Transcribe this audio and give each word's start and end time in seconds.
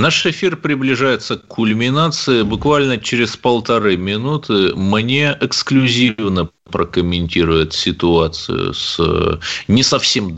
Наш 0.00 0.24
эфир 0.24 0.56
приближается 0.56 1.36
к 1.36 1.46
кульминации. 1.46 2.42
Буквально 2.42 2.96
через 2.96 3.36
полторы 3.36 3.98
минуты 3.98 4.74
мне 4.74 5.36
эксклюзивно 5.42 6.48
прокомментирует 6.70 7.74
ситуацию 7.74 8.72
с 8.72 8.96
э, 8.98 9.36
не 9.68 9.82
совсем 9.82 10.34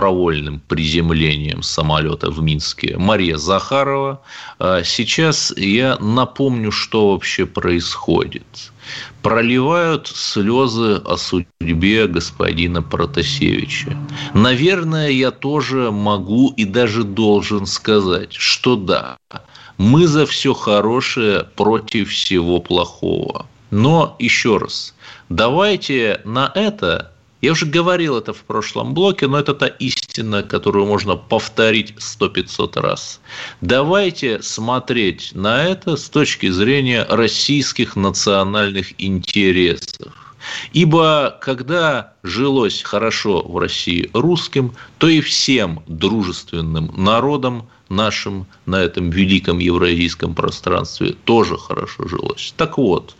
добровольным 0.00 0.60
приземлением 0.66 1.62
самолета 1.62 2.30
в 2.30 2.42
Минске 2.42 2.96
Мария 2.96 3.36
Захарова. 3.36 4.22
А 4.58 4.82
Сейчас 4.82 5.52
я 5.56 5.98
напомню, 6.00 6.72
что 6.72 7.12
вообще 7.12 7.44
происходит. 7.44 8.72
Проливают 9.22 10.08
слезы 10.08 11.02
о 11.04 11.16
судьбе 11.18 12.06
господина 12.06 12.82
Протасевича. 12.82 13.94
Наверное, 14.32 15.10
я 15.10 15.30
тоже 15.30 15.90
могу 15.90 16.54
и 16.56 16.64
даже 16.64 17.04
должен 17.04 17.66
сказать, 17.66 18.32
что 18.32 18.76
да, 18.76 19.18
мы 19.76 20.06
за 20.06 20.24
все 20.24 20.54
хорошее 20.54 21.44
против 21.56 22.10
всего 22.10 22.58
плохого. 22.58 23.46
Но 23.70 24.16
еще 24.18 24.56
раз, 24.56 24.94
давайте 25.28 26.22
на 26.24 26.50
это, 26.54 27.12
я 27.40 27.52
уже 27.52 27.66
говорил 27.66 28.18
это 28.18 28.32
в 28.32 28.42
прошлом 28.42 28.94
блоке, 28.94 29.26
но 29.26 29.38
это 29.38 29.54
та 29.54 29.66
истина, 29.66 30.42
которую 30.42 30.86
можно 30.86 31.16
повторить 31.16 31.94
сто 31.98 32.28
500 32.28 32.76
раз. 32.76 33.20
Давайте 33.60 34.42
смотреть 34.42 35.32
на 35.34 35.64
это 35.64 35.96
с 35.96 36.08
точки 36.08 36.50
зрения 36.50 37.06
российских 37.08 37.96
национальных 37.96 39.00
интересов. 39.00 40.12
Ибо 40.72 41.38
когда 41.40 42.14
жилось 42.22 42.82
хорошо 42.82 43.42
в 43.42 43.58
России 43.58 44.10
русским, 44.14 44.74
то 44.98 45.08
и 45.08 45.20
всем 45.20 45.82
дружественным 45.86 46.92
народам 46.96 47.68
нашим 47.90 48.46
на 48.66 48.76
этом 48.76 49.10
великом 49.10 49.58
евразийском 49.58 50.34
пространстве 50.34 51.14
тоже 51.24 51.58
хорошо 51.58 52.08
жилось. 52.08 52.54
Так 52.56 52.78
вот, 52.78 53.16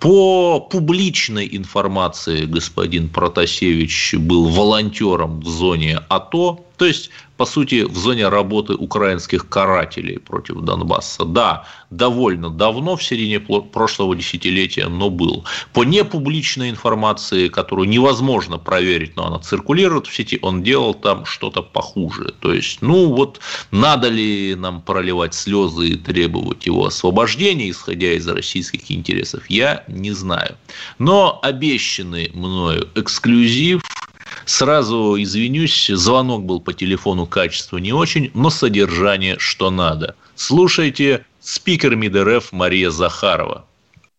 по 0.00 0.60
публичной 0.60 1.48
информации 1.52 2.44
господин 2.46 3.08
Протасевич 3.08 4.14
был 4.14 4.48
волонтером 4.48 5.40
в 5.40 5.48
зоне 5.48 6.00
АТО, 6.08 6.64
то 6.76 6.86
есть, 6.86 7.10
по 7.36 7.46
сути, 7.46 7.84
в 7.84 7.96
зоне 7.96 8.28
работы 8.28 8.74
украинских 8.74 9.48
карателей 9.48 10.18
против 10.18 10.60
Донбасса. 10.60 11.24
Да, 11.24 11.66
довольно 11.90 12.50
давно, 12.50 12.96
в 12.96 13.02
середине 13.02 13.40
прошлого 13.40 14.14
десятилетия, 14.14 14.88
но 14.88 15.10
был. 15.10 15.44
По 15.72 15.84
непубличной 15.84 16.70
информации, 16.70 17.48
которую 17.48 17.88
невозможно 17.88 18.58
проверить, 18.58 19.16
но 19.16 19.26
она 19.26 19.38
циркулирует 19.38 20.06
в 20.06 20.14
сети, 20.14 20.38
он 20.42 20.62
делал 20.62 20.94
там 20.94 21.24
что-то 21.26 21.62
похуже. 21.62 22.34
То 22.40 22.52
есть, 22.52 22.82
ну 22.82 23.12
вот, 23.14 23.40
надо 23.70 24.08
ли 24.08 24.54
нам 24.54 24.80
проливать 24.80 25.34
слезы 25.34 25.88
и 25.88 25.96
требовать 25.96 26.66
его 26.66 26.86
освобождения, 26.86 27.70
исходя 27.70 28.12
из 28.12 28.26
российских 28.28 28.90
интересов, 28.90 29.48
я 29.48 29.84
не 29.88 30.12
знаю. 30.12 30.56
Но 30.98 31.40
обещанный 31.42 32.30
мною 32.34 32.88
эксклюзив 32.94 33.82
Сразу 34.46 35.16
извинюсь, 35.18 35.86
звонок 35.88 36.44
был 36.44 36.60
по 36.60 36.72
телефону 36.72 37.26
качество 37.26 37.78
не 37.78 37.92
очень, 37.92 38.30
но 38.34 38.50
содержание 38.50 39.36
что 39.38 39.70
надо. 39.70 40.14
Слушайте 40.34 41.24
спикер 41.40 41.96
МИД 41.96 42.52
Мария 42.52 42.90
Захарова. 42.90 43.64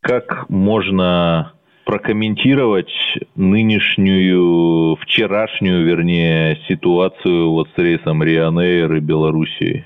Как 0.02 0.50
можно 0.50 1.54
прокомментировать 1.86 2.92
нынешнюю, 3.36 4.96
вчерашнюю, 4.98 5.86
вернее, 5.86 6.60
ситуацию 6.68 7.52
вот 7.52 7.70
с 7.76 7.78
рейсом 7.78 8.24
Ryanair 8.24 8.98
и 8.98 9.00
Белоруссией? 9.00 9.86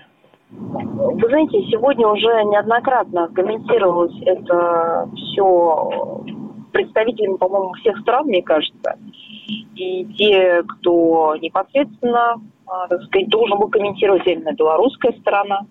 Вы 0.52 1.28
знаете, 1.28 1.62
сегодня 1.70 2.08
уже 2.08 2.44
неоднократно 2.46 3.28
комментировалось 3.36 4.16
это 4.26 5.10
все 5.16 6.24
представителями, 6.72 7.38
по-моему, 7.38 7.74
всех 7.74 8.00
стран, 8.00 8.26
мне 8.28 8.42
кажется. 8.42 8.96
И 9.76 10.06
те, 10.18 10.64
кто 10.64 11.36
непосредственно, 11.38 12.42
а, 12.68 12.88
так 12.88 13.02
сказать, 13.04 13.30
должен 13.30 13.58
был 13.58 13.70
комментировать 13.70 14.26
именно 14.28 14.54
белорусская 14.54 15.14
сторона. 15.20 15.62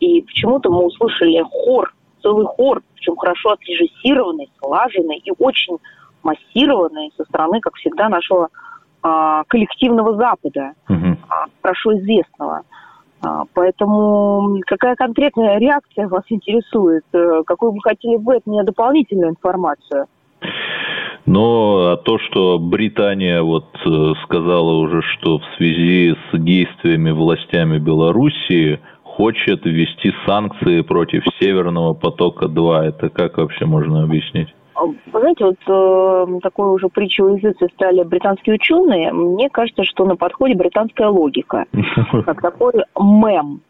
И 0.00 0.22
почему-то 0.22 0.70
мы 0.70 0.84
услышали 0.84 1.42
хор, 1.42 1.92
целый 2.22 2.46
хор, 2.46 2.82
причем 2.94 3.16
хорошо 3.16 3.50
отрежиссированный, 3.50 4.50
слаженный 4.60 5.16
и 5.16 5.32
очень 5.38 5.78
массированный 6.22 7.12
со 7.16 7.24
стороны, 7.24 7.60
как 7.60 7.74
всегда, 7.76 8.08
нашего 8.08 8.48
а, 9.02 9.44
коллективного 9.44 10.16
Запада, 10.16 10.72
угу. 10.88 11.16
а, 11.28 11.46
хорошо 11.62 11.98
известного. 11.98 12.62
А, 13.20 13.44
поэтому 13.54 14.60
какая 14.66 14.94
конкретная 14.94 15.58
реакция 15.58 16.08
вас 16.08 16.24
интересует? 16.28 17.04
Э, 17.12 17.42
какую 17.44 17.72
бы 17.72 17.78
хотели 17.82 18.16
вы 18.16 18.36
от 18.36 18.46
меня 18.46 18.62
дополнительную 18.62 19.30
информацию? 19.30 20.06
Но 21.28 21.96
то, 21.96 22.18
что 22.18 22.58
Британия 22.58 23.42
вот 23.42 23.66
э, 23.84 24.12
сказала 24.24 24.72
уже, 24.78 25.02
что 25.02 25.38
в 25.38 25.44
связи 25.58 26.14
с 26.14 26.38
действиями 26.38 27.10
властями 27.10 27.78
Белоруссии 27.78 28.80
хочет 29.02 29.66
ввести 29.66 30.12
санкции 30.26 30.80
против 30.80 31.24
Северного 31.38 31.92
потока-2, 31.92 32.82
это 32.82 33.10
как 33.10 33.36
вообще 33.36 33.66
можно 33.66 34.04
объяснить? 34.04 34.48
Вы 34.74 35.20
знаете, 35.20 35.44
вот 35.44 35.58
э, 35.66 36.40
такой 36.40 36.72
уже 36.72 36.88
притчей 36.88 37.24
у 37.24 37.36
языце 37.36 37.68
стали 37.74 38.04
британские 38.04 38.54
ученые. 38.54 39.12
Мне 39.12 39.50
кажется, 39.50 39.84
что 39.84 40.06
на 40.06 40.16
подходе 40.16 40.54
британская 40.54 41.08
логика. 41.08 41.66
Как 42.24 42.40
такой 42.40 42.72
мем. 42.98 43.60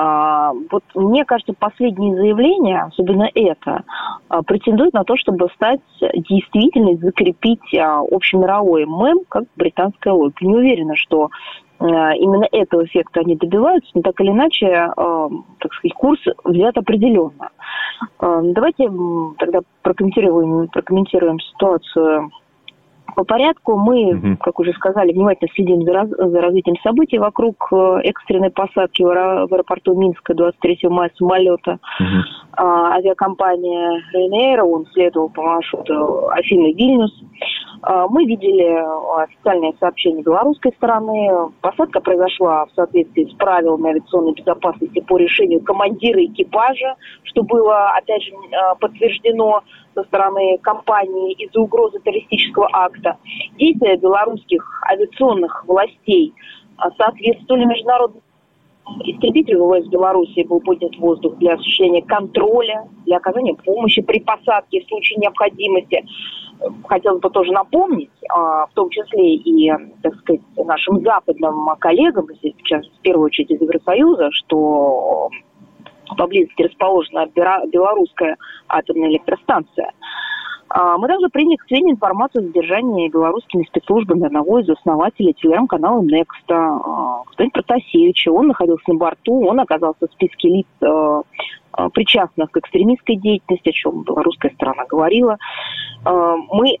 А, 0.00 0.52
вот 0.70 0.84
мне 0.94 1.24
кажется, 1.24 1.54
последние 1.58 2.14
заявления, 2.14 2.84
особенно 2.84 3.28
это, 3.34 3.82
а, 4.28 4.44
претендуют 4.44 4.94
на 4.94 5.02
то, 5.02 5.16
чтобы 5.16 5.48
стать 5.56 5.80
действительно 6.00 6.96
закрепить 6.98 7.74
а, 7.74 8.02
общемировой 8.08 8.84
мем 8.86 9.22
как 9.28 9.44
британская 9.56 10.12
логика. 10.12 10.46
Не 10.46 10.54
уверена, 10.54 10.94
что 10.94 11.30
именно 11.80 12.44
этого 12.50 12.84
эффекта 12.84 13.20
они 13.20 13.36
добиваются, 13.36 13.88
но 13.94 14.02
так 14.02 14.20
или 14.20 14.30
иначе, 14.30 14.90
так 14.96 15.72
сказать, 15.74 15.94
курс 15.94 16.20
взят 16.42 16.76
определенно. 16.76 17.50
Давайте 18.20 18.90
тогда 19.38 19.60
прокомментируем, 19.82 20.66
прокомментируем 20.70 21.38
ситуацию 21.38 22.32
по 23.14 23.24
порядку. 23.24 23.76
Мы, 23.76 24.14
угу. 24.14 24.36
как 24.40 24.58
уже 24.60 24.72
сказали, 24.72 25.12
внимательно 25.12 25.50
следим 25.54 25.82
за, 25.82 25.92
раз, 25.92 26.08
за 26.08 26.40
развитием 26.40 26.76
событий 26.82 27.18
вокруг 27.18 27.68
э, 27.72 28.00
экстренной 28.04 28.50
посадки 28.50 29.02
в, 29.02 29.08
аэропорту 29.10 29.94
Минска 29.94 30.34
23 30.34 30.80
мая 30.88 31.10
самолета 31.16 31.78
угу. 32.00 32.06
а, 32.52 32.96
авиакомпания 32.96 34.02
Ryanair. 34.14 34.60
Он 34.60 34.86
следовал 34.92 35.28
по 35.30 35.42
маршруту 35.42 36.28
Афины-Вильнюс. 36.30 37.12
А, 37.82 38.06
мы 38.08 38.24
видели 38.24 38.84
официальное 39.22 39.72
сообщение 39.80 40.22
белорусской 40.22 40.72
стороны. 40.76 41.50
Посадка 41.60 42.00
произошла 42.00 42.66
в 42.66 42.70
соответствии 42.74 43.24
с 43.24 43.34
правилами 43.34 43.90
авиационной 43.90 44.32
безопасности 44.32 45.00
по 45.00 45.16
решению 45.16 45.60
командира 45.62 46.24
экипажа, 46.24 46.96
что 47.24 47.42
было, 47.42 47.90
опять 47.90 48.22
же, 48.22 48.32
а, 48.52 48.74
подтверждено 48.76 49.62
со 49.98 50.04
стороны 50.04 50.58
компании 50.58 51.32
из-за 51.32 51.60
угрозы 51.60 51.98
террористического 52.00 52.68
акта. 52.72 53.16
Действия 53.58 53.96
белорусских 53.96 54.82
авиационных 54.88 55.64
властей 55.66 56.32
а, 56.76 56.90
соответствовали 56.92 57.64
международным 57.64 58.22
истребитель 59.04 59.58
ВВС 59.58 59.86
Беларуси 59.88 60.46
был 60.46 60.60
поднят 60.60 60.94
в 60.94 61.00
воздух 61.00 61.36
для 61.36 61.54
осуществления 61.54 62.00
контроля, 62.00 62.88
для 63.04 63.18
оказания 63.18 63.54
помощи 63.54 64.00
при 64.00 64.20
посадке 64.20 64.80
в 64.80 64.88
случае 64.88 65.18
необходимости. 65.18 66.06
Хотелось 66.86 67.20
бы 67.20 67.28
тоже 67.30 67.52
напомнить, 67.52 68.10
а, 68.30 68.66
в 68.66 68.72
том 68.74 68.88
числе 68.90 69.34
и, 69.34 69.70
так 70.02 70.14
сказать, 70.20 70.40
нашим 70.56 71.02
западным 71.02 71.68
коллегам, 71.78 72.28
сейчас 72.40 72.86
в 72.86 73.00
первую 73.02 73.26
очередь 73.26 73.50
из 73.50 73.60
Евросоюза, 73.60 74.30
что 74.32 75.30
поблизости 76.16 76.62
расположена 76.62 77.26
белорусская 77.34 78.36
атомная 78.68 79.10
электростанция. 79.10 79.92
А, 80.70 80.98
мы 80.98 81.08
также 81.08 81.28
приняли 81.28 81.56
к 81.56 81.62
сведению 81.62 81.94
информацию 81.94 82.42
о 82.42 82.46
задержании 82.46 83.08
белорусскими 83.08 83.64
спецслужбами 83.64 84.26
одного 84.26 84.58
из 84.58 84.68
основателей 84.68 85.32
телеграм-канала 85.34 86.02
Некста, 86.02 86.54
а, 86.54 87.22
господин 87.26 87.50
Протасевича. 87.52 88.30
Он 88.30 88.48
находился 88.48 88.84
на 88.88 88.96
борту, 88.96 89.46
он 89.46 89.60
оказался 89.60 90.06
в 90.06 90.12
списке 90.12 90.48
лиц 90.48 90.66
а, 90.82 91.22
причастных 91.90 92.50
к 92.50 92.56
экстремистской 92.58 93.16
деятельности, 93.16 93.68
о 93.68 93.72
чем 93.72 94.02
белорусская 94.02 94.50
сторона 94.50 94.84
говорила. 94.86 95.36
Мы 96.04 96.78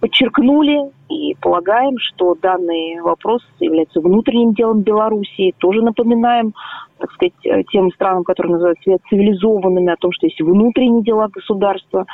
подчеркнули 0.00 0.90
и 1.08 1.34
полагаем, 1.40 1.96
что 1.98 2.34
данный 2.40 3.00
вопрос 3.00 3.42
является 3.60 4.00
внутренним 4.00 4.52
делом 4.52 4.82
Белоруссии. 4.82 5.54
Тоже 5.58 5.82
напоминаем, 5.82 6.54
так 6.98 7.10
сказать, 7.12 7.66
тем 7.70 7.90
странам, 7.92 8.24
которые 8.24 8.52
называют 8.52 8.78
себя 8.80 8.96
цивилизованными, 9.08 9.92
о 9.92 9.96
том, 9.96 10.12
что 10.12 10.26
есть 10.26 10.40
внутренние 10.40 11.02
дела 11.02 11.28
государства, 11.28 12.06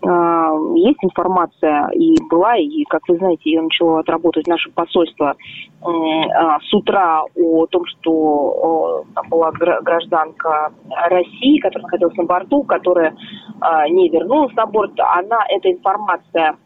а, 0.00 0.54
есть 0.76 0.98
информация 1.02 1.88
и 1.88 2.14
была, 2.30 2.56
и, 2.56 2.84
как 2.84 3.02
вы 3.08 3.16
знаете, 3.16 3.50
ее 3.50 3.62
начало 3.62 4.00
отработать 4.00 4.46
наше 4.46 4.70
посольство 4.70 5.34
а, 5.82 6.60
с 6.60 6.72
утра 6.72 7.24
о 7.34 7.66
том, 7.66 7.84
что 7.86 9.04
была 9.28 9.50
гражданка 9.50 10.72
России, 11.10 11.58
которая 11.58 11.82
находилась 11.82 12.16
на 12.16 12.24
борту, 12.24 12.62
которая 12.62 13.16
а, 13.60 13.88
не 13.88 14.08
вернулась 14.08 14.54
на 14.54 14.66
борт. 14.66 14.92
Она, 14.98 15.44
эта 15.48 15.70
информация... 15.70 16.56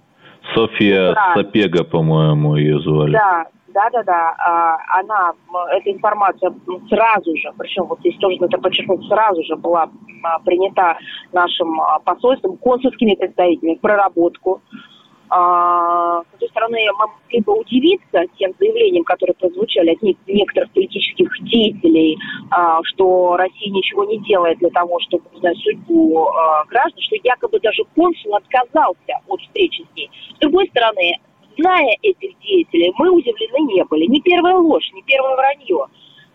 Софья 0.55 1.15
Сапега, 1.35 1.85
по-моему, 1.85 2.57
ее 2.57 2.81
звали. 2.81 3.13
Да, 3.13 3.47
да, 3.75 3.89
да, 3.91 4.03
да. 4.03 4.79
Она, 5.01 5.33
эта 5.73 5.91
информация 5.91 6.53
сразу 6.89 7.37
же, 7.37 7.51
причем 7.59 7.85
вот 7.85 8.01
здесь 8.01 8.17
тоже 8.19 8.37
надо 8.41 8.59
подчеркнуть, 8.59 9.07
сразу 9.09 9.43
же 9.45 9.57
была 9.57 9.89
принята 10.45 10.97
нашим 11.33 11.81
а, 11.81 11.99
посольством, 11.99 12.57
консульскими 12.59 13.15
представителями 13.15 13.75
в 13.75 13.81
проработку. 13.81 14.63
А, 15.35 16.21
с 16.21 16.35
одной 16.35 16.51
стороны, 16.51 16.79
мы 16.99 17.07
могли 17.07 17.41
бы 17.41 17.59
удивиться 17.59 18.25
тем 18.39 18.53
заявлениям, 18.59 19.03
которые 19.05 19.35
прозвучали 19.35 19.93
от 19.95 20.03
некоторых 20.27 20.71
политических 20.73 21.31
деятелей, 21.45 22.19
что 22.83 23.37
Россия 23.39 23.73
ничего 23.73 24.05
не 24.05 24.19
делает 24.19 24.59
для 24.59 24.69
того, 24.69 24.99
чтобы 25.01 25.25
узнать 25.33 25.57
судьбу 25.59 26.29
граждан, 26.69 27.01
что 27.01 27.17
якобы 27.25 27.61
даже 27.61 27.83
консул 27.95 28.35
отказался 28.35 29.21
от 29.27 29.41
встречи 29.41 29.87
с 29.91 29.97
ней. 29.97 30.11
С 30.37 30.39
другой 30.41 30.69
стороны, 30.69 31.15
зная 31.57 31.97
этих 32.03 32.39
деятелей, 32.41 32.93
мы 32.99 33.11
удивлены 33.11 33.73
не 33.73 33.85
были. 33.85 34.07
Ни 34.07 34.21
первая 34.21 34.57
ложь, 34.57 34.91
ни 34.93 35.01
первое 35.03 35.37
вранье. 35.37 35.87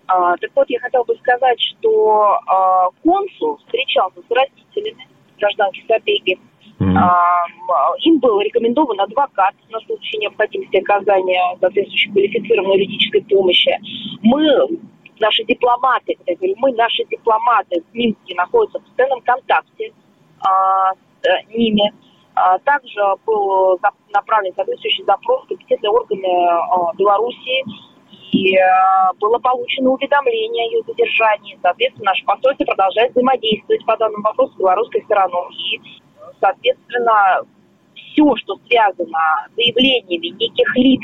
А, 0.07 0.37
так 0.37 0.49
вот, 0.55 0.69
я 0.69 0.79
хотела 0.79 1.03
бы 1.03 1.15
сказать, 1.17 1.59
что 1.59 2.39
а, 2.47 2.89
консул 3.03 3.57
встречался 3.57 4.21
с 4.27 4.31
родителями 4.31 5.07
гражданки 5.37 5.83
Сапеги. 5.87 6.39
Mm-hmm. 6.87 6.97
А, 6.97 7.45
им 7.99 8.19
был 8.19 8.39
рекомендован 8.39 8.99
адвокат 9.01 9.53
на 9.69 9.79
случай 9.81 10.17
необходимости 10.19 10.77
оказания 10.77 11.41
соответствующей 11.59 12.11
квалифицированной 12.11 12.77
юридической 12.77 13.23
помощи. 13.23 13.71
Мы, 14.21 14.41
наши 15.19 15.43
дипломаты, 15.43 16.17
мы, 16.57 16.71
наши 16.73 17.03
дипломаты 17.05 17.81
в 17.81 17.95
Минске 17.95 18.35
находятся 18.35 18.79
в 18.79 18.83
постоянном 18.83 19.21
контакте 19.21 19.91
а, 20.39 20.93
с 20.93 21.27
а, 21.27 21.43
ними. 21.53 21.93
А, 22.35 22.59
также 22.59 23.01
был 23.25 23.79
направлен 24.13 24.53
соответствующий 24.55 25.03
запрос 25.05 25.43
в 25.43 25.47
компетентные 25.49 25.91
органы 25.91 26.27
а, 26.27 26.93
Белоруссии 26.97 27.63
и 28.31 28.55
э, 28.55 28.59
было 29.19 29.39
получено 29.39 29.91
уведомление 29.91 30.65
о 30.65 30.67
ее 30.67 30.83
задержании. 30.85 31.57
Соответственно, 31.61 32.11
наше 32.11 32.25
посольство 32.25 32.65
продолжает 32.65 33.11
взаимодействовать 33.11 33.85
по 33.85 33.97
данному 33.97 34.23
вопросу 34.23 34.53
с 34.53 34.57
белорусской 34.57 35.01
стороной. 35.03 35.53
И, 35.55 35.81
соответственно, 36.39 37.41
все, 37.95 38.35
что 38.37 38.57
связано 38.67 39.47
с 39.51 39.55
заявлениями 39.55 40.27
неких 40.27 40.75
лиц 40.75 41.01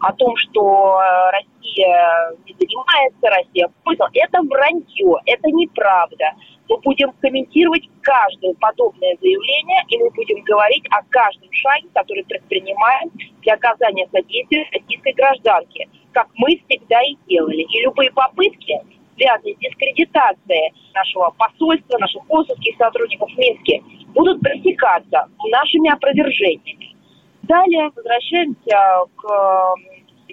о 0.00 0.12
том, 0.12 0.36
что 0.36 1.00
э, 1.00 1.30
Россия 1.32 2.36
не 2.46 2.54
занимается, 2.58 3.30
Россия 3.30 3.68
пользовалась, 3.82 4.14
это 4.14 4.42
вранье, 4.42 5.14
это 5.24 5.48
неправда. 5.50 6.32
Мы 6.68 6.78
будем 6.78 7.12
комментировать 7.20 7.88
каждое 8.02 8.54
подобное 8.54 9.16
заявление, 9.20 9.82
и 9.88 9.98
мы 9.98 10.10
будем 10.10 10.42
говорить 10.42 10.84
о 10.90 11.02
каждом 11.08 11.48
шаге, 11.52 11.88
который 11.94 12.24
предпринимаем 12.24 13.10
для 13.42 13.54
оказания 13.54 14.08
содействия 14.12 14.66
российской 14.72 15.12
гражданке 15.12 15.88
как 16.16 16.28
мы 16.36 16.58
всегда 16.66 17.02
и 17.02 17.14
делали. 17.28 17.60
И 17.60 17.82
любые 17.82 18.10
попытки, 18.10 18.80
связанные 19.16 19.54
с 19.54 19.58
дискредитацией 19.58 20.72
нашего 20.94 21.30
посольства, 21.36 21.98
наших 21.98 22.24
консульских 22.26 22.76
сотрудников 22.76 23.30
в 23.30 23.38
Минске, 23.38 23.82
будут 24.14 24.40
пресекаться 24.40 25.28
нашими 25.50 25.90
опровержениями. 25.90 26.94
Далее 27.42 27.90
возвращаемся 27.94 29.04
к 29.16 29.74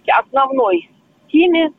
основной 0.07 0.89
теме. 1.31 1.71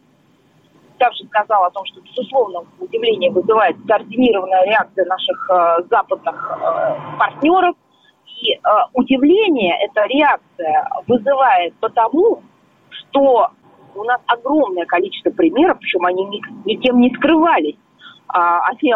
Также 0.98 1.24
сказала 1.24 1.66
о 1.66 1.70
том, 1.70 1.84
что, 1.86 2.00
безусловно, 2.00 2.60
удивление 2.78 3.30
вызывает 3.30 3.76
координированная 3.86 4.64
реакция 4.64 5.04
наших 5.06 5.50
э, 5.50 5.76
западных 5.90 6.58
э, 6.60 7.18
партнеров. 7.18 7.76
И 8.40 8.52
э, 8.54 8.58
удивление 8.92 9.76
эта 9.82 10.06
реакция 10.06 10.88
вызывает 11.08 11.74
потому, 11.80 12.42
что 12.90 13.50
у 13.96 14.04
нас 14.04 14.20
огромное 14.26 14.84
количество 14.86 15.30
примеров, 15.30 15.78
причем 15.80 16.04
они 16.04 16.24
ни, 16.24 16.40
никем 16.64 17.00
не 17.00 17.10
скрывались. 17.14 17.76
А, 18.28 18.60
они, 18.68 18.92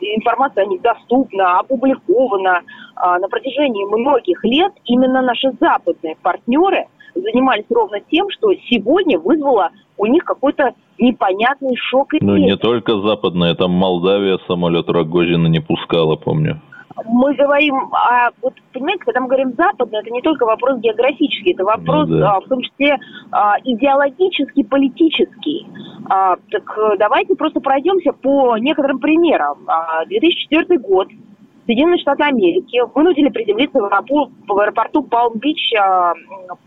информация 0.00 0.64
о 0.64 0.66
них 0.66 0.82
доступна, 0.82 1.60
опубликована. 1.60 2.62
А, 2.96 3.18
на 3.18 3.28
протяжении 3.28 3.84
многих 3.84 4.42
лет 4.44 4.72
именно 4.84 5.22
наши 5.22 5.52
западные 5.60 6.16
партнеры 6.22 6.86
занимались 7.14 7.66
ровно 7.70 8.00
тем, 8.10 8.30
что 8.30 8.52
сегодня 8.68 9.18
вызвало 9.18 9.70
у 9.96 10.06
них 10.06 10.24
какой-то 10.24 10.74
непонятный 10.98 11.76
шок. 11.76 12.14
И 12.14 12.18
ну, 12.20 12.36
не 12.36 12.56
только 12.56 13.00
западная, 13.00 13.54
там 13.54 13.72
Молдавия 13.72 14.38
самолет 14.46 14.88
Рогозина 14.88 15.46
не 15.46 15.60
пускала, 15.60 16.16
помню 16.16 16.60
мы 17.04 17.34
говорим, 17.34 17.74
а 17.92 18.30
вот 18.42 18.54
понимаете, 18.72 19.04
когда 19.04 19.20
мы 19.20 19.28
говорим 19.28 19.54
западный, 19.56 20.00
это 20.00 20.10
не 20.10 20.22
только 20.22 20.44
вопрос 20.44 20.80
географический, 20.80 21.52
это 21.52 21.64
вопрос, 21.64 22.08
ну, 22.08 22.18
да. 22.18 22.36
а, 22.36 22.40
в 22.40 22.48
том 22.48 22.60
числе 22.62 22.98
а, 23.30 23.56
идеологический, 23.64 24.64
политический. 24.64 25.66
А, 26.08 26.36
так 26.50 26.78
э, 26.78 26.96
давайте 26.98 27.34
просто 27.36 27.60
пройдемся 27.60 28.12
по 28.12 28.56
некоторым 28.58 28.98
примерам. 28.98 29.58
А, 29.66 30.04
2004 30.06 30.78
год. 30.80 31.08
Соединенные 31.66 32.00
Штаты 32.00 32.24
Америки 32.24 32.80
вынудили 32.94 33.28
приземлиться 33.28 33.78
в 33.78 33.84
аэропорту, 33.84 34.32
в 34.48 34.58
аэропорту 34.58 35.02
Палм-Бич 35.04 35.74
а, 35.78 36.14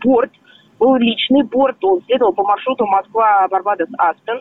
порт. 0.00 0.30
Был 0.78 0.96
личный 0.96 1.46
порт, 1.46 1.76
он 1.84 2.02
следовал 2.06 2.32
по 2.32 2.42
маршруту 2.42 2.86
Москва-Барбадос-Аспен. 2.86 4.40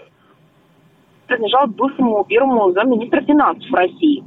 Принадлежал 1.27 1.67
бывшему 1.67 2.23
первому 2.23 2.71
замминистра 2.71 3.21
финансов 3.21 3.71
России 3.71 4.23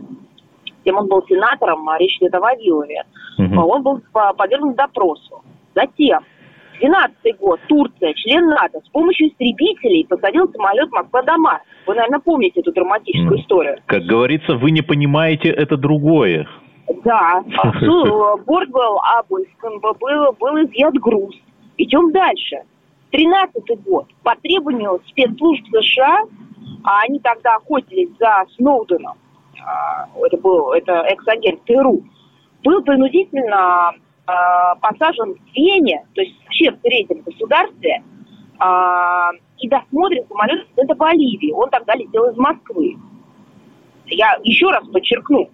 тем 0.86 0.96
он 0.96 1.08
был 1.08 1.22
сенатором, 1.28 1.88
а 1.88 1.98
речь 1.98 2.16
идет 2.18 2.34
о 2.34 2.40
Вавилове. 2.40 3.02
Угу. 3.38 3.60
Он 3.60 3.82
был 3.82 4.00
подвергнут 4.12 4.76
допросу. 4.76 5.42
Затем, 5.74 6.20
12 6.80 7.38
год, 7.38 7.60
Турция, 7.68 8.14
член 8.14 8.46
НАТО, 8.46 8.80
с 8.84 8.88
помощью 8.90 9.28
истребителей 9.28 10.06
посадил 10.06 10.50
самолет 10.52 10.90
Москва-Дамар. 10.92 11.60
Вы, 11.86 11.94
наверное, 11.94 12.20
помните 12.20 12.60
эту 12.60 12.72
драматическую 12.72 13.40
историю. 13.40 13.78
Как 13.86 14.02
говорится, 14.04 14.56
вы 14.56 14.70
не 14.70 14.82
понимаете, 14.82 15.48
это 15.48 15.76
другое. 15.76 16.46
Да, 17.04 17.42
борт 18.46 18.70
был 18.70 19.00
обыскан, 19.18 19.80
был, 19.80 20.32
был 20.38 20.64
изъят 20.64 20.94
груз. 20.94 21.34
Идем 21.78 22.12
дальше. 22.12 22.58
13 23.10 23.82
год. 23.84 24.06
По 24.22 24.36
требованию 24.36 25.00
спецслужб 25.08 25.64
США, 25.72 26.18
а 26.84 27.00
они 27.02 27.18
тогда 27.20 27.56
охотились 27.56 28.10
за 28.18 28.44
Сноуденом, 28.56 29.14
это 30.24 30.36
был 30.38 30.72
это 30.72 30.92
экс-агент 31.08 31.62
ТРУ, 31.64 32.02
был 32.64 32.82
принудительно 32.82 33.92
э, 34.26 34.32
посажен 34.80 35.34
в 35.34 35.54
Вене, 35.54 36.04
то 36.14 36.20
есть 36.20 36.36
вообще 36.44 36.70
в 36.70 36.80
третьем 36.80 37.20
государстве, 37.20 38.02
э, 38.60 39.30
и 39.58 39.68
досмотрен 39.68 40.26
самолет 40.28 40.66
президента 40.66 40.94
Боливии. 40.94 41.52
Он 41.52 41.70
тогда 41.70 41.94
летел 41.94 42.26
из 42.26 42.36
Москвы. 42.36 42.96
Я 44.06 44.38
еще 44.42 44.70
раз 44.70 44.86
подчеркну, 44.88 45.50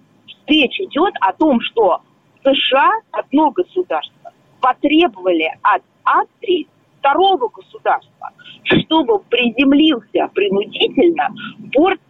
речь 0.46 0.80
идет 0.80 1.14
о 1.20 1.32
том, 1.32 1.60
что 1.60 2.00
США, 2.42 2.90
одно 3.12 3.50
государство, 3.50 4.32
потребовали 4.60 5.50
от 5.62 5.82
Австрии 6.04 6.66
второго 6.98 7.48
государства, 7.48 8.30
чтобы 8.64 9.20
приземлился 9.20 10.28
принудительно 10.34 11.28
борт 11.74 12.00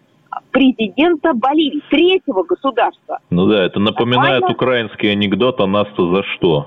президента 0.50 1.32
Боливии, 1.34 1.82
третьего 1.90 2.42
государства. 2.42 3.18
Ну 3.30 3.46
да, 3.46 3.64
это 3.64 3.80
напоминает 3.80 4.42
Нормально? 4.42 4.54
украинский 4.54 5.12
анекдот, 5.12 5.60
а 5.60 5.66
нас-то 5.66 6.14
за 6.14 6.22
что? 6.34 6.66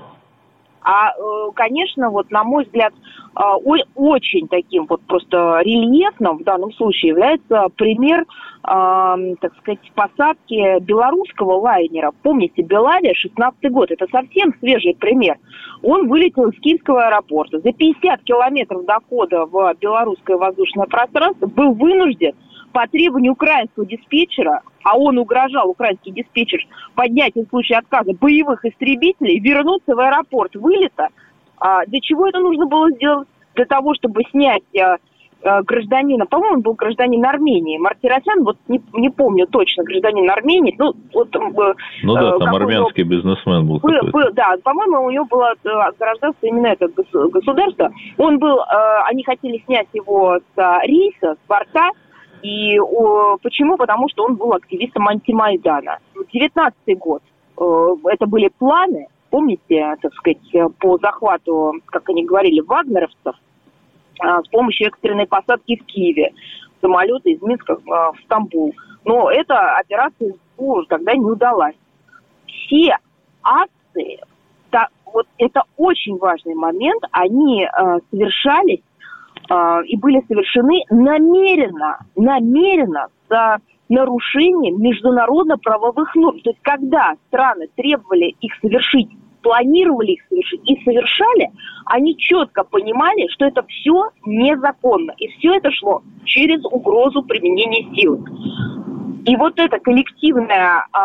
А, 0.82 1.10
э, 1.10 1.50
конечно, 1.54 2.10
вот 2.10 2.30
на 2.30 2.44
мой 2.44 2.64
взгляд, 2.64 2.92
а, 3.34 3.56
очень 3.56 4.46
таким 4.46 4.86
вот 4.86 5.00
просто 5.02 5.60
рельефным 5.64 6.38
в 6.38 6.44
данном 6.44 6.72
случае 6.72 7.10
является 7.10 7.66
пример, 7.76 8.24
так 8.62 9.52
сказать, 9.60 9.78
посадки 9.94 10.80
белорусского 10.80 11.60
лайнера. 11.60 12.10
Помните, 12.24 12.62
Белавия, 12.62 13.14
16 13.14 13.70
год, 13.70 13.92
это 13.92 14.06
совсем 14.10 14.52
свежий 14.58 14.96
пример. 14.98 15.36
Он 15.82 16.08
вылетел 16.08 16.48
из 16.48 16.58
Киевского 16.60 17.06
аэропорта. 17.06 17.60
За 17.60 17.72
50 17.72 18.22
километров 18.24 18.84
до 18.84 18.98
входа 18.98 19.46
в 19.46 19.74
белорусское 19.80 20.36
воздушное 20.36 20.86
пространство 20.86 21.46
был 21.46 21.74
вынужден 21.74 22.32
по 22.76 22.86
требованию 22.86 23.32
украинского 23.32 23.86
диспетчера 23.86 24.60
а 24.84 24.96
он 24.96 25.18
угрожал, 25.18 25.70
украинский 25.70 26.12
диспетчер, 26.12 26.60
поднять 26.94 27.34
в 27.34 27.48
случае 27.48 27.78
отказа 27.78 28.12
боевых 28.12 28.64
истребителей, 28.64 29.40
вернуться 29.40 29.96
в 29.96 29.98
аэропорт 29.98 30.54
вылета. 30.54 31.08
А 31.58 31.84
для 31.86 31.98
чего 32.00 32.28
это 32.28 32.38
нужно 32.38 32.66
было 32.66 32.88
сделать? 32.92 33.26
Для 33.56 33.64
того, 33.64 33.94
чтобы 33.94 34.22
снять 34.30 34.62
а, 34.78 34.98
а, 35.42 35.62
гражданина, 35.62 36.26
по-моему, 36.26 36.62
был 36.62 36.74
гражданин 36.74 37.24
Армении, 37.24 37.78
Мартиросян, 37.78 38.44
вот 38.44 38.58
не, 38.68 38.80
не 38.92 39.10
помню 39.10 39.48
точно, 39.48 39.82
гражданин 39.82 40.30
Армении, 40.30 40.76
ну, 40.78 40.94
вот... 41.12 41.34
Э, 41.34 41.74
ну 42.04 42.14
да, 42.14 42.38
там 42.38 42.54
армянский 42.54 43.02
него... 43.02 43.10
бизнесмен 43.10 43.66
был. 43.66 43.80
был, 43.80 44.10
был 44.12 44.30
да, 44.34 44.54
по-моему, 44.62 45.06
у 45.06 45.10
него 45.10 45.24
было 45.24 45.54
э, 45.64 45.68
гражданство 45.98 46.46
именно 46.46 46.68
это 46.68 46.86
государство. 46.86 47.90
Он 48.18 48.38
был, 48.38 48.60
они 49.06 49.24
хотели 49.24 49.60
снять 49.66 49.88
его 49.94 50.38
с 50.54 50.80
рейса, 50.84 51.34
с 51.34 51.48
борта, 51.48 51.90
и 52.46 52.78
о, 52.78 53.38
почему? 53.42 53.76
Потому 53.76 54.08
что 54.08 54.24
он 54.24 54.36
был 54.36 54.52
активистом 54.52 55.08
антимайдана. 55.08 55.98
19 56.32 56.98
год. 56.98 57.22
Э, 57.58 57.88
это 58.04 58.26
были 58.26 58.48
планы, 58.48 59.08
помните, 59.30 59.96
так 60.00 60.14
сказать, 60.14 60.38
по 60.78 60.96
захвату, 60.98 61.72
как 61.86 62.08
они 62.08 62.24
говорили, 62.24 62.60
вагнеровцев 62.60 63.34
э, 64.22 64.42
с 64.44 64.48
помощью 64.48 64.88
экстренной 64.88 65.26
посадки 65.26 65.76
в 65.76 65.84
Киеве 65.86 66.32
самолета 66.80 67.28
из 67.28 67.42
Минска 67.42 67.72
э, 67.72 67.76
в 67.84 68.16
Стамбул. 68.24 68.72
Но 69.04 69.28
эта 69.30 69.76
операция 69.76 70.34
тогда 70.88 71.14
не 71.14 71.24
удалась. 71.24 71.74
Все 72.46 72.96
акции, 73.42 74.20
да, 74.70 74.88
вот 75.04 75.26
это 75.38 75.62
очень 75.76 76.16
важный 76.18 76.54
момент, 76.54 77.02
они 77.10 77.64
э, 77.64 77.98
совершались 78.10 78.82
и 79.48 79.96
были 79.96 80.22
совершены 80.28 80.82
намеренно, 80.90 81.98
намеренно 82.16 83.08
за 83.28 83.58
нарушением 83.88 84.80
международно-правовых 84.80 86.14
норм. 86.14 86.40
То 86.40 86.50
есть 86.50 86.62
когда 86.62 87.14
страны 87.28 87.68
требовали 87.76 88.34
их 88.40 88.52
совершить, 88.60 89.08
планировали 89.42 90.12
их 90.12 90.22
совершить 90.28 90.60
и 90.64 90.82
совершали, 90.82 91.50
они 91.84 92.16
четко 92.16 92.64
понимали, 92.64 93.28
что 93.28 93.44
это 93.44 93.62
все 93.64 94.10
незаконно. 94.24 95.12
И 95.18 95.28
все 95.28 95.54
это 95.54 95.70
шло 95.70 96.02
через 96.24 96.64
угрозу 96.64 97.22
применения 97.22 97.94
силы. 97.94 98.24
И 99.24 99.36
вот 99.36 99.58
эта 99.58 99.78
коллективная 99.78 100.86
э, 100.86 100.98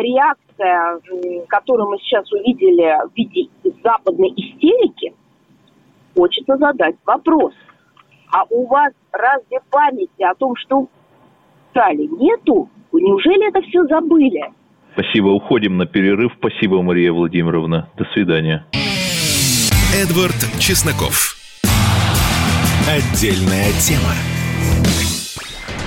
реакция, 0.00 1.00
которую 1.48 1.90
мы 1.90 1.98
сейчас 1.98 2.30
увидели 2.32 2.96
в 3.08 3.14
виде 3.14 3.48
западной 3.82 4.32
истерики, 4.36 5.14
хочется 6.14 6.56
задать 6.56 6.96
вопрос– 7.04 7.54
а 8.30 8.44
у 8.50 8.66
вас 8.66 8.92
разве 9.12 9.58
памяти 9.70 10.22
о 10.22 10.34
том, 10.34 10.54
что 10.56 10.88
стали, 11.70 12.06
нету? 12.06 12.68
Неужели 12.92 13.48
это 13.48 13.60
все 13.62 13.84
забыли? 13.84 14.42
Спасибо, 14.92 15.28
уходим 15.28 15.76
на 15.76 15.86
перерыв. 15.86 16.32
Спасибо, 16.38 16.82
Мария 16.82 17.12
Владимировна. 17.12 17.88
До 17.96 18.04
свидания. 18.12 18.66
Эдвард 19.94 20.36
Чесноков. 20.58 21.36
Отдельная 22.88 23.70
тема. 23.80 24.14